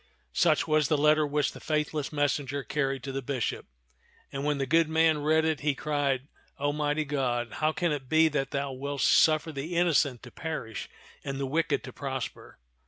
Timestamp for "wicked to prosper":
11.45-12.57